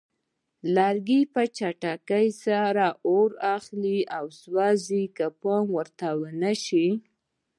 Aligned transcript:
لرګي 0.75 1.21
په 1.33 1.41
چټکۍ 1.57 2.27
سره 2.45 2.85
اور 3.07 3.31
اخلي 3.55 3.99
او 4.17 4.25
سوځي 4.41 5.03
که 5.17 5.25
پام 5.41 5.65
ورته 5.77 6.07
ونه 6.21 6.53
شي. 6.65 6.87